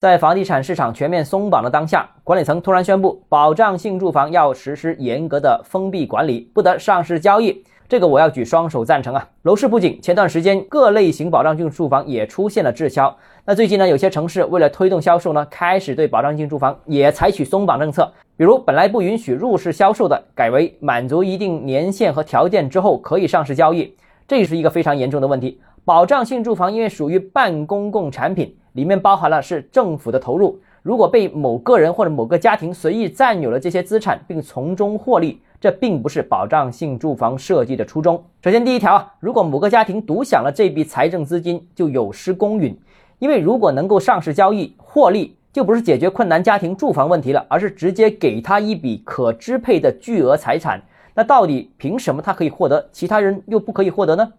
[0.00, 7.62] 在房地产市场全面松绑的当下，管理层突然宣布，保障性住房要实施严格的封闭管理，不得上市交易。
[7.86, 9.28] 这个我要举双手赞成啊！
[9.42, 13.14] 楼市不景，前段时间各类型保障性住房也出现了滞销。
[13.44, 23.94] 那最近呢，有些城市为了推动销售呢，开始对保障性住房也采取松绑政策，比如本来不允许入市销售的，改为满足一定年限和条件之后可以上市交易。
[24.26, 25.60] 这是一个非常严重的问题。
[25.84, 35.40] 保障性住房因为属于半公共产品，里面包含了是政府的投入，如果被某个人或者某个家庭随意占有了这些资产，并从中获利。
[35.60, 38.24] 这并不是保障性住房设计的初衷。
[38.42, 42.74] 首先，第一条啊，如果某个家庭独享了这笔财政资金，就有失公允。
[43.18, 50.80] 因为如果能够上市交易获利，就不是解决困难家庭住房问题了，而是直接给他一笔可支配的巨额财产。
[51.14, 54.32] 那到底凭什么他可以获得，其他人又不可以获得呢？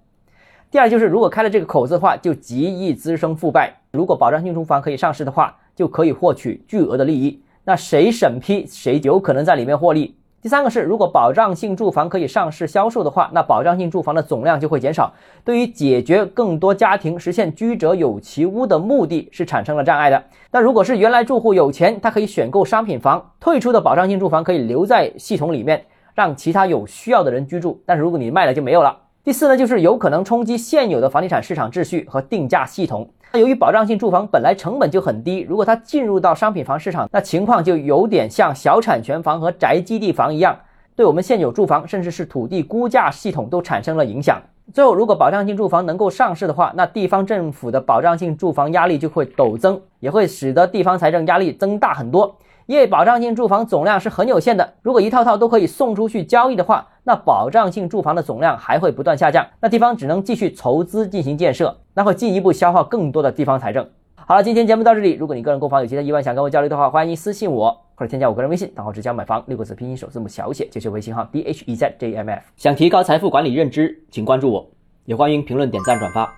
[0.71, 3.75] 第二就是，如果开了这个口子的话，就极易滋生腐败。
[3.91, 7.43] 如果保障性住房可以上市的话，就可以获取巨额的利益。
[7.66, 10.15] 那谁审批，谁有可能在里面获利。
[10.41, 20.23] 第三个是，如果保障性住房可以上市销售的话，那保障性住房的总量就会减少，对于解决更多家庭实现居者有其屋的目的是产生了障碍的。
[20.51, 25.84] 那如果是原来住户有钱，他可以选购商品房，退出的保障性住房可以留在系统里面，
[26.15, 27.84] 让其他有需要的人居住。
[27.85, 28.98] 但是如果你卖了就没有了。
[29.23, 33.07] 第四呢，就是有可能冲击现有的房地产市场秩序和定价系统。
[33.31, 40.57] 那由于保障性住房本来成本就很低，如果它进入到商品房市场，那情况就有点像小产权房和宅基地房一样，
[40.95, 44.41] 对我们现有住房甚至是土地估价系统都产生了影响。
[44.73, 52.35] 最后，如果保障性住房能够上市的话，那地方政府的保障性住房压力就会陡增，也会使得地方财政压力增大很多。
[52.65, 63.87] 因为保障性住房总量是很有限的，如果一套套都可以送出去交易的话，那保障性住房的总量还会不断下降，那地方只能继续筹资进行建设，那会进一步消耗更多的地方财政。
[64.16, 72.41] 好了，今天节目到这里，如果你个人购房有其他疑问想跟我交流的话，欢迎私信我或者添加我个人微信，账号只教买房六个字拼音首字母小写，就是微信号 d h e z j m f。
[72.56, 74.69] 想提高财富管理认知，请关注我，
[75.05, 76.33] 也欢迎评论点赞转发。